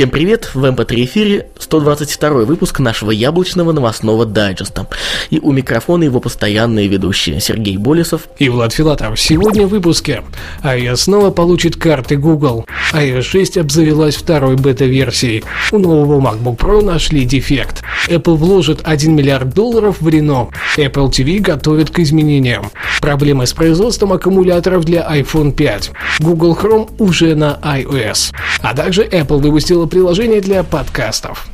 Всем 0.00 0.08
привет! 0.08 0.52
В 0.54 0.64
MP3 0.64 1.04
эфире 1.04 1.48
122 1.58 2.46
выпуск 2.46 2.80
нашего 2.80 3.10
яблочного 3.10 3.72
новостного 3.72 4.24
дайджеста. 4.24 4.86
И 5.28 5.38
у 5.40 5.52
микрофона 5.52 6.04
его 6.04 6.20
постоянные 6.20 6.88
ведущие 6.88 7.38
Сергей 7.38 7.76
Болесов 7.76 8.22
и 8.38 8.48
Влад 8.48 8.72
Филатов. 8.72 9.20
Сегодня 9.20 9.66
в 9.66 9.68
выпуске 9.68 10.22
iOS 10.62 10.96
снова 10.96 11.30
получит 11.30 11.76
карты 11.76 12.16
Google. 12.16 12.64
iOS 12.94 13.24
6 13.24 13.58
обзавелась 13.58 14.16
второй 14.16 14.56
бета-версией. 14.56 15.44
У 15.70 15.76
нового 15.76 16.18
MacBook 16.18 16.56
Pro 16.56 16.82
нашли 16.82 17.26
дефект. 17.26 17.82
Apple 18.08 18.36
вложит 18.36 18.80
1 18.84 19.14
миллиард 19.14 19.52
долларов 19.52 20.00
в 20.00 20.08
Renault. 20.08 20.48
Apple 20.78 21.10
TV 21.10 21.40
готовит 21.40 21.90
к 21.90 21.98
изменениям. 21.98 22.70
Проблемы 23.02 23.46
с 23.46 23.52
производством 23.52 24.14
аккумуляторов 24.14 24.84
для 24.84 25.02
iPhone 25.02 25.52
5. 25.52 25.90
Google 26.20 26.56
Chrome 26.58 26.90
уже 26.98 27.34
на 27.34 27.58
iOS. 27.62 28.32
А 28.62 28.74
также 28.74 29.04
Apple 29.04 29.38
выпустила 29.38 29.86
приложение 29.90 30.40
для 30.40 30.62
подкастов. 30.62 31.48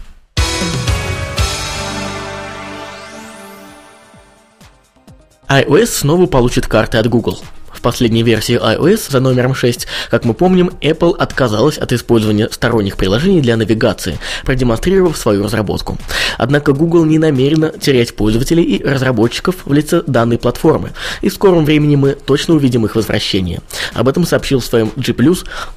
iOS 5.48 5.86
снова 5.86 6.26
получит 6.26 6.66
карты 6.66 6.98
от 6.98 7.08
Google. 7.08 7.38
В 7.76 7.82
последней 7.82 8.22
версии 8.22 8.58
iOS 8.58 9.10
за 9.10 9.20
номером 9.20 9.54
6, 9.54 9.86
как 10.10 10.24
мы 10.24 10.32
помним, 10.32 10.70
Apple 10.80 11.14
отказалась 11.14 11.76
от 11.76 11.92
использования 11.92 12.48
сторонних 12.50 12.96
приложений 12.96 13.42
для 13.42 13.56
навигации, 13.58 14.18
продемонстрировав 14.44 15.16
свою 15.16 15.44
разработку. 15.44 15.98
Однако 16.38 16.72
Google 16.72 17.04
не 17.04 17.18
намерена 17.18 17.68
терять 17.68 18.16
пользователей 18.16 18.62
и 18.62 18.82
разработчиков 18.82 19.56
в 19.66 19.72
лице 19.74 20.02
данной 20.06 20.38
платформы, 20.38 20.92
и 21.20 21.28
в 21.28 21.34
скором 21.34 21.66
времени 21.66 21.96
мы 21.96 22.14
точно 22.14 22.54
увидим 22.54 22.86
их 22.86 22.96
возвращение. 22.96 23.60
Об 23.92 24.08
этом 24.08 24.24
сообщил 24.24 24.60
в 24.60 24.64
своем 24.64 24.90
G+, 24.96 25.14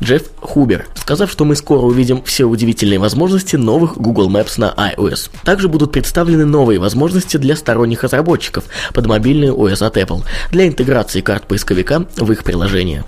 Джефф 0.01 0.23
Хубер, 0.39 0.87
сказав, 0.95 1.29
что 1.29 1.43
мы 1.43 1.57
скоро 1.57 1.81
увидим 1.81 2.23
все 2.23 2.45
удивительные 2.45 2.99
возможности 2.99 3.57
новых 3.57 3.97
Google 3.97 4.29
Maps 4.29 4.53
на 4.55 4.73
iOS. 4.77 5.29
Также 5.43 5.67
будут 5.67 5.91
представлены 5.91 6.45
новые 6.45 6.79
возможности 6.79 7.35
для 7.35 7.57
сторонних 7.57 8.03
разработчиков 8.03 8.63
под 8.93 9.05
мобильный 9.05 9.49
OS 9.49 9.85
от 9.85 9.97
Apple, 9.97 10.23
для 10.49 10.65
интеграции 10.65 11.19
карт 11.19 11.45
поисковика 11.45 11.88
в 12.17 12.31
их 12.31 12.43
приложение 12.43 13.03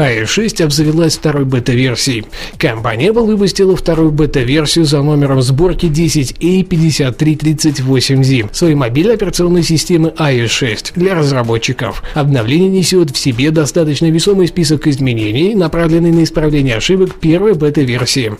iOS 0.00 0.26
6 0.26 0.60
обзавелась 0.62 1.18
второй 1.18 1.44
бета-версией. 1.44 2.24
Компания 2.56 3.08
Apple 3.08 3.26
выпустила 3.26 3.76
вторую 3.76 4.12
бета-версию 4.12 4.86
за 4.86 5.02
номером 5.02 5.42
сборки 5.42 5.84
10A5338Z 5.86 8.54
своей 8.54 8.74
мобильной 8.74 9.16
операционной 9.16 9.62
системы 9.62 10.14
iOS 10.16 10.48
6 10.48 10.92
для 10.96 11.14
разработчиков. 11.14 12.02
Обновление 12.14 12.70
несет 12.70 13.10
в 13.10 13.18
себе 13.18 13.50
достаточно 13.50 14.10
весомый 14.10 14.48
список 14.48 14.86
изменений, 14.86 15.54
направленный 15.54 16.12
на 16.12 16.24
исправление 16.24 16.76
ошибок 16.76 17.16
первой 17.16 17.52
бета-версии. 17.52 18.32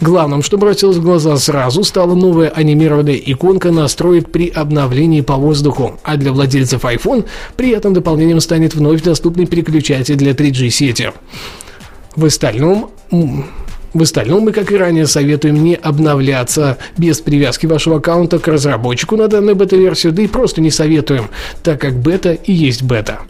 Главным, 0.00 0.42
что 0.42 0.56
бросилось 0.56 0.96
в 0.96 1.02
глаза 1.02 1.36
сразу, 1.36 1.84
стала 1.84 2.14
новая 2.14 2.48
анимированная 2.48 3.16
иконка 3.16 3.70
настроек 3.70 4.30
при 4.30 4.48
обновлении 4.48 5.20
по 5.20 5.34
воздуху, 5.34 6.00
а 6.02 6.16
для 6.16 6.32
владельцев 6.32 6.86
iPhone 6.86 7.26
при 7.56 7.72
этом 7.72 7.92
дополнением 7.92 8.40
станет 8.40 8.74
вновь 8.74 9.02
доступный 9.02 9.44
переключатель 9.46 10.16
для 10.16 10.32
3G 10.32 10.70
сети 10.70 10.93
сети. 10.94 11.12
В 12.16 12.24
остальном, 12.24 12.90
в 13.10 14.02
остальном 14.02 14.44
мы, 14.44 14.52
как 14.52 14.70
и 14.72 14.76
ранее, 14.76 15.06
советуем 15.06 15.62
не 15.62 15.74
обновляться 15.74 16.78
без 16.96 17.20
привязки 17.20 17.66
вашего 17.66 17.96
аккаунта 17.96 18.38
к 18.38 18.46
разработчику 18.48 19.16
на 19.16 19.28
данную 19.28 19.56
бета-версию, 19.56 20.12
да 20.12 20.22
и 20.22 20.26
просто 20.26 20.60
не 20.60 20.70
советуем, 20.70 21.28
так 21.62 21.80
как 21.80 21.96
бета 21.96 22.32
и 22.32 22.52
есть 22.52 22.82
бета. 22.82 23.20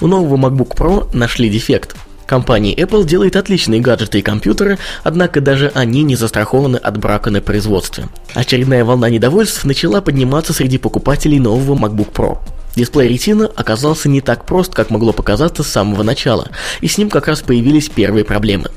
У 0.00 0.06
нового 0.06 0.36
MacBook 0.36 0.76
Pro 0.76 1.08
нашли 1.12 1.48
дефект. 1.48 1.96
Компания 2.26 2.74
Apple 2.74 3.04
делает 3.04 3.36
отличные 3.36 3.80
гаджеты 3.80 4.20
и 4.20 4.22
компьютеры, 4.22 4.78
однако 5.02 5.40
даже 5.40 5.70
они 5.74 6.02
не 6.02 6.16
застрахованы 6.16 6.76
от 6.76 6.96
брака 6.96 7.30
на 7.30 7.40
производстве. 7.40 8.08
Очередная 8.34 8.84
волна 8.84 9.10
недовольств 9.10 9.64
начала 9.64 10.00
подниматься 10.00 10.52
среди 10.52 10.78
покупателей 10.78 11.38
нового 11.38 11.76
MacBook 11.76 12.12
Pro. 12.12 12.38
Дисплей 12.76 13.14
Retina 13.14 13.50
оказался 13.54 14.08
не 14.08 14.20
так 14.20 14.46
прост, 14.46 14.74
как 14.74 14.90
могло 14.90 15.12
показаться 15.12 15.62
с 15.62 15.68
самого 15.68 16.02
начала, 16.02 16.48
и 16.80 16.88
с 16.88 16.98
ним 16.98 17.10
как 17.10 17.28
раз 17.28 17.42
появились 17.42 17.88
первые 17.88 18.24
проблемы. 18.24 18.70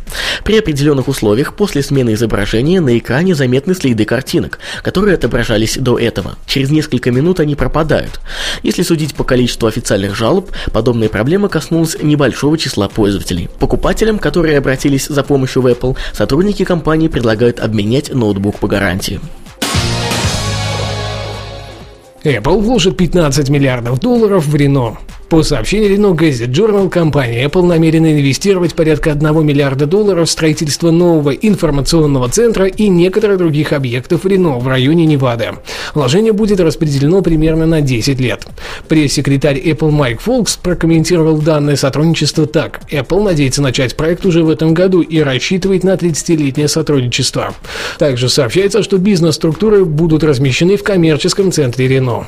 При 0.43 0.57
определенных 0.59 1.07
условиях 1.07 1.55
после 1.55 1.81
смены 1.81 2.13
изображения 2.13 2.81
на 2.81 2.97
экране 2.97 3.35
заметны 3.35 3.73
следы 3.73 4.05
картинок, 4.05 4.59
которые 4.83 5.15
отображались 5.15 5.77
до 5.77 5.97
этого. 5.97 6.37
Через 6.45 6.69
несколько 6.69 7.11
минут 7.11 7.39
они 7.39 7.55
пропадают. 7.55 8.19
Если 8.63 8.83
судить 8.83 9.15
по 9.15 9.23
количеству 9.23 9.67
официальных 9.67 10.15
жалоб, 10.15 10.51
подобная 10.71 11.09
проблема 11.09 11.49
коснулась 11.49 11.97
небольшого 12.01 12.57
числа 12.57 12.89
пользователей. 12.89 13.49
Покупателям, 13.59 14.19
которые 14.19 14.57
обратились 14.57 15.07
за 15.07 15.23
помощью 15.23 15.61
в 15.61 15.67
Apple, 15.67 15.97
сотрудники 16.13 16.63
компании 16.65 17.07
предлагают 17.07 17.59
обменять 17.59 18.13
ноутбук 18.13 18.59
по 18.59 18.67
гарантии. 18.67 19.19
Apple 22.25 22.59
вложит 22.59 22.97
15 22.97 23.49
миллиардов 23.49 23.99
долларов 23.99 24.45
в 24.45 24.55
Renault. 24.55 24.97
По 25.29 25.41
сообщению 25.41 25.95
Renault 25.95 26.15
Gazette 26.15 26.51
Journal, 26.51 26.87
компания 26.87 27.45
Apple 27.45 27.65
намерена 27.65 28.13
инвестировать 28.13 28.75
порядка 28.75 29.11
1 29.11 29.43
миллиарда 29.45 29.87
долларов 29.87 30.29
в 30.29 30.31
строительство 30.31 30.91
нового 30.91 31.31
информационного 31.31 32.29
центра 32.29 32.67
и 32.67 32.87
некоторых 32.89 33.39
других 33.39 33.73
объектов 33.73 34.25
Renault 34.25 34.59
в 34.59 34.67
районе 34.67 35.07
Невады. 35.07 35.53
Вложение 35.95 36.31
будет 36.31 36.59
распределено 36.59 37.23
примерно 37.23 37.65
на 37.65 37.81
10 37.81 38.19
лет. 38.19 38.45
Пресс-секретарь 38.87 39.59
Apple 39.59 39.89
Майк 39.89 40.21
Фолкс 40.21 40.57
прокомментировал 40.57 41.37
данное 41.37 41.75
сотрудничество 41.75 42.45
так. 42.45 42.81
Apple 42.91 43.23
надеется 43.23 43.63
начать 43.63 43.97
проект 43.97 44.27
уже 44.27 44.43
в 44.43 44.49
этом 44.49 44.75
году 44.75 45.01
и 45.01 45.19
рассчитывает 45.21 45.83
на 45.83 45.95
30-летнее 45.95 46.67
сотрудничество. 46.67 47.55
Также 47.97 48.29
сообщается, 48.29 48.83
что 48.83 48.99
бизнес-структуры 48.99 49.85
будут 49.85 50.23
размещены 50.23 50.77
в 50.77 50.83
коммерческом 50.83 51.51
центре 51.51 51.87
Renault. 51.87 52.25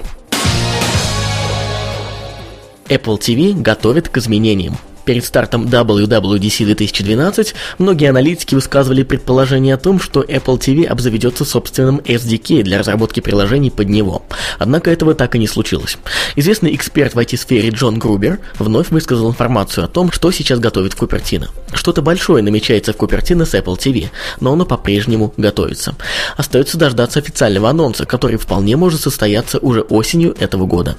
Apple 2.90 3.20
TV 3.20 3.54
готовит 3.60 4.10
к 4.10 4.18
изменениям. 4.18 4.78
Перед 5.08 5.24
стартом 5.24 5.68
WWDC 5.68 6.66
2012 6.66 7.56
многие 7.78 8.10
аналитики 8.10 8.56
высказывали 8.56 9.04
предположение 9.04 9.76
о 9.76 9.78
том, 9.78 10.02
что 10.02 10.22
Apple 10.22 10.60
TV 10.60 10.84
обзаведется 10.84 11.46
собственным 11.46 12.00
SDK 12.00 12.62
для 12.64 12.78
разработки 12.78 13.22
приложений 13.22 13.72
под 13.72 13.88
него. 13.88 14.24
Однако 14.60 14.92
этого 14.92 15.16
так 15.16 15.34
и 15.36 15.40
не 15.40 15.48
случилось. 15.48 15.98
Известный 16.36 16.76
эксперт 16.76 17.16
в 17.16 17.20
IT-сфере 17.20 17.70
Джон 17.70 18.00
Грубер 18.00 18.40
вновь 18.60 18.90
высказал 18.90 19.30
информацию 19.30 19.86
о 19.86 19.88
том, 19.88 20.12
что 20.12 20.30
сейчас 20.32 20.60
готовит 20.60 20.94
Купертино. 20.94 21.48
Что-то 21.74 22.02
большое 22.02 22.44
намечается 22.44 22.92
в 22.92 22.98
Купертино 22.98 23.46
с 23.46 23.54
Apple 23.54 23.78
TV, 23.78 24.10
но 24.42 24.52
оно 24.52 24.66
по-прежнему 24.66 25.34
готовится. 25.38 25.96
Остается 26.36 26.78
дождаться 26.78 27.20
официального 27.20 27.70
анонса, 27.70 28.06
который 28.06 28.36
вполне 28.36 28.76
может 28.76 29.00
состояться 29.00 29.58
уже 29.60 29.84
осенью 29.84 30.36
этого 30.38 30.66
года. 30.66 30.98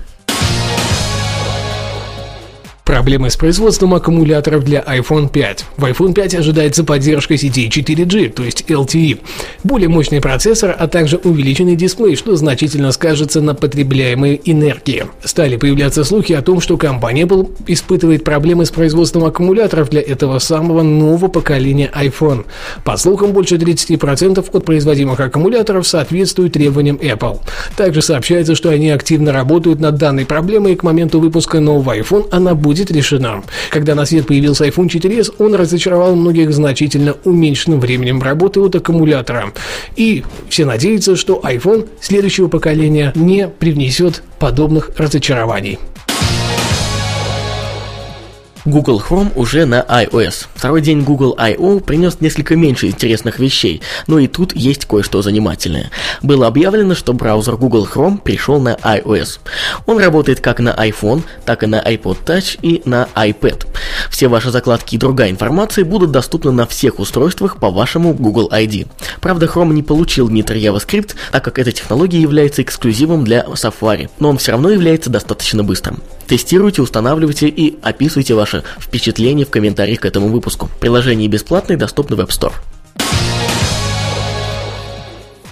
Проблемы 2.88 3.28
с 3.28 3.36
производством 3.36 3.92
аккумуляторов 3.92 4.64
для 4.64 4.80
iPhone 4.80 5.28
5. 5.28 5.66
В 5.76 5.84
iPhone 5.84 6.14
5 6.14 6.36
ожидается 6.36 6.84
поддержка 6.84 7.36
сети 7.36 7.68
4G, 7.68 8.30
то 8.30 8.42
есть 8.42 8.64
LTE, 8.66 9.20
более 9.62 9.90
мощный 9.90 10.22
процессор, 10.22 10.74
а 10.76 10.88
также 10.88 11.18
увеличенный 11.18 11.76
дисплей, 11.76 12.16
что 12.16 12.34
значительно 12.34 12.90
скажется 12.92 13.42
на 13.42 13.54
потребляемой 13.54 14.40
энергии. 14.42 15.04
Стали 15.22 15.58
появляться 15.58 16.02
слухи 16.02 16.32
о 16.32 16.40
том, 16.40 16.62
что 16.62 16.78
компания 16.78 17.24
Apple 17.24 17.50
испытывает 17.66 18.24
проблемы 18.24 18.64
с 18.64 18.70
производством 18.70 19.26
аккумуляторов 19.26 19.90
для 19.90 20.00
этого 20.00 20.38
самого 20.38 20.80
нового 20.80 21.28
поколения 21.28 21.90
iPhone. 21.94 22.46
По 22.84 22.96
слухам, 22.96 23.32
больше 23.32 23.56
30% 23.56 24.48
от 24.50 24.64
производимых 24.64 25.20
аккумуляторов 25.20 25.86
соответствуют 25.86 26.54
требованиям 26.54 26.96
Apple. 26.96 27.40
Также 27.76 28.00
сообщается, 28.00 28.54
что 28.54 28.70
они 28.70 28.88
активно 28.88 29.30
работают 29.30 29.78
над 29.78 29.98
данной 29.98 30.24
проблемой 30.24 30.72
и 30.72 30.76
к 30.76 30.82
моменту 30.84 31.20
выпуска 31.20 31.60
нового 31.60 31.94
iPhone 31.94 32.28
она 32.30 32.54
будет 32.54 32.77
будет 32.78 32.90
решена. 32.90 33.42
Когда 33.70 33.94
на 33.94 34.06
свет 34.06 34.26
появился 34.26 34.66
iPhone 34.66 34.88
4s, 34.88 35.34
он 35.38 35.54
разочаровал 35.54 36.14
многих 36.14 36.52
значительно 36.52 37.16
уменьшенным 37.24 37.80
временем 37.80 38.22
работы 38.22 38.60
от 38.60 38.74
аккумулятора. 38.76 39.52
И 39.96 40.24
все 40.48 40.64
надеются, 40.64 41.16
что 41.16 41.40
iPhone 41.44 41.88
следующего 42.00 42.48
поколения 42.48 43.12
не 43.14 43.48
привнесет 43.48 44.22
подобных 44.38 44.90
разочарований. 44.96 45.78
Google 48.68 49.02
Chrome 49.06 49.32
уже 49.34 49.64
на 49.64 49.80
iOS. 49.80 50.46
Второй 50.54 50.82
день 50.82 51.00
Google 51.00 51.34
I.O. 51.38 51.80
принес 51.80 52.20
несколько 52.20 52.54
меньше 52.54 52.86
интересных 52.88 53.38
вещей, 53.38 53.80
но 54.06 54.18
и 54.18 54.26
тут 54.26 54.54
есть 54.54 54.84
кое-что 54.84 55.22
занимательное. 55.22 55.90
Было 56.22 56.46
объявлено, 56.46 56.94
что 56.94 57.14
браузер 57.14 57.56
Google 57.56 57.88
Chrome 57.90 58.20
перешел 58.22 58.60
на 58.60 58.74
iOS. 58.74 59.40
Он 59.86 59.98
работает 59.98 60.40
как 60.40 60.60
на 60.60 60.70
iPhone, 60.70 61.22
так 61.46 61.62
и 61.62 61.66
на 61.66 61.80
iPod 61.80 62.18
Touch 62.26 62.58
и 62.60 62.82
на 62.84 63.08
iPad. 63.14 63.66
Все 64.10 64.28
ваши 64.28 64.50
закладки 64.50 64.96
и 64.96 64.98
другая 64.98 65.30
информация 65.30 65.84
будут 65.84 66.10
доступны 66.10 66.52
на 66.52 66.66
всех 66.66 66.98
устройствах 66.98 67.56
по 67.56 67.70
вашему 67.70 68.12
Google 68.12 68.50
ID. 68.52 68.86
Правда, 69.20 69.46
Chrome 69.46 69.72
не 69.72 69.82
получил 69.82 70.28
Nitro 70.28 70.60
JavaScript, 70.60 71.14
так 71.32 71.44
как 71.44 71.58
эта 71.58 71.72
технология 71.72 72.20
является 72.20 72.62
эксклюзивом 72.62 73.24
для 73.24 73.42
Safari, 73.44 74.10
но 74.18 74.30
он 74.30 74.38
все 74.38 74.52
равно 74.52 74.70
является 74.70 75.10
достаточно 75.10 75.64
быстрым. 75.64 76.00
Тестируйте, 76.26 76.82
устанавливайте 76.82 77.48
и 77.48 77.78
описывайте 77.82 78.34
ваши 78.34 78.62
впечатления 78.78 79.44
в 79.44 79.50
комментариях 79.50 80.00
к 80.00 80.04
этому 80.04 80.28
выпуску. 80.28 80.68
Приложение 80.80 81.28
бесплатное, 81.28 81.76
доступно 81.76 82.16
в 82.16 82.20
App 82.20 82.28
Store. 82.28 82.52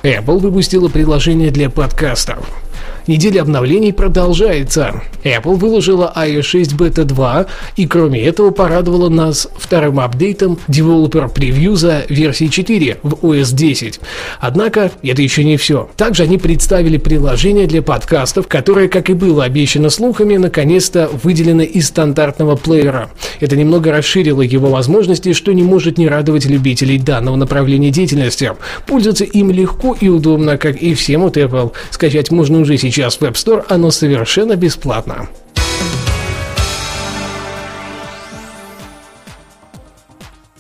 Apple 0.03 0.38
выпустила 0.38 0.88
приложение 0.88 1.50
для 1.50 1.69
подкастов. 1.69 2.66
Неделя 3.06 3.43
обновлений 3.43 3.93
продолжается. 3.93 5.03
Apple 5.23 5.55
выложила 5.55 6.12
iOS 6.17 6.43
6 6.43 6.73
Beta 6.73 7.05
2 7.05 7.47
и 7.76 7.87
кроме 7.87 8.20
этого 8.25 8.50
порадовала 8.50 9.08
нас 9.08 9.47
вторым 9.56 10.00
апдейтом 10.00 10.58
Developer 10.67 11.32
Preview 11.32 11.76
за 11.76 12.05
версии 12.08 12.47
4 12.47 12.99
в 13.05 13.12
OS 13.25 13.55
10. 13.55 14.00
Однако 14.41 14.91
это 15.05 15.23
еще 15.23 15.44
не 15.44 15.56
все. 15.56 15.88
Также 15.97 16.25
они 16.25 16.37
представили 16.37 16.97
приложение 16.97 17.69
для 17.69 17.81
подкастов, 17.81 18.49
которое, 18.49 18.88
как 18.88 19.08
и 19.08 19.14
было 19.14 19.44
обещано 19.44 19.91
слухами, 19.91 20.37
наконец-то 20.37 21.08
выделено 21.23 21.62
из 21.62 21.87
стандартного 21.87 22.56
плеера. 22.56 23.11
Это 23.38 23.56
немного 23.56 23.93
расширило 23.93 24.43
его 24.43 24.69
возможности, 24.69 25.32
что 25.32 25.53
не 25.53 25.62
может 25.62 25.97
не 25.97 26.08
радовать 26.08 26.47
любителей 26.47 26.99
данного 26.99 27.37
направления 27.37 27.91
деятельности. 27.91 28.53
Пользоваться 28.87 29.25
им 29.25 29.53
легко 29.53 29.97
и 30.00 30.08
удобно, 30.08 30.58
как 30.58 30.76
и 30.82 30.94
всем 30.94 31.25
от 31.25 31.37
Apple. 31.37 31.73
Скачать 31.91 32.32
можно 32.32 32.58
уже 32.58 32.76
сейчас 32.76 32.95
сейчас 32.96 33.16
в 33.16 33.22
App 33.22 33.34
Store, 33.34 33.62
оно 33.69 33.90
совершенно 33.90 34.56
бесплатно. 34.56 35.28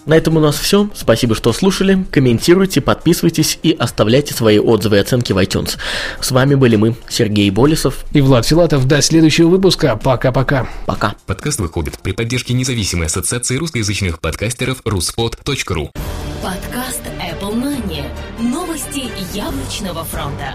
На 0.04 0.14
этом 0.14 0.36
у 0.36 0.40
нас 0.40 0.56
все. 0.56 0.88
Спасибо, 0.94 1.34
что 1.34 1.54
слушали. 1.54 2.06
Комментируйте, 2.12 2.82
подписывайтесь 2.82 3.58
и 3.62 3.72
оставляйте 3.72 4.34
свои 4.34 4.58
отзывы 4.58 4.96
и 4.96 4.98
оценки 5.00 5.32
в 5.32 5.38
iTunes. 5.38 5.78
С 6.20 6.30
вами 6.30 6.54
были 6.54 6.76
мы, 6.76 6.94
Сергей 7.08 7.48
Болесов 7.50 8.04
и 8.12 8.20
Влад 8.20 8.46
Филатов. 8.46 8.86
До 8.86 9.00
следующего 9.00 9.48
выпуска. 9.48 9.96
Пока-пока. 9.96 10.68
Пока. 10.84 11.16
Подкаст 11.24 11.58
выходит 11.58 11.98
при 12.00 12.12
поддержке 12.12 12.52
независимой 12.52 13.06
ассоциации 13.06 13.56
русскоязычных 13.56 14.20
подкастеров 14.20 14.82
ruspod.ru 14.82 15.90
Подкаст 16.42 17.02
Apple 17.18 17.54
Money. 17.54 18.04
Новости 18.38 19.10
яблочного 19.34 20.04
фронта. 20.04 20.54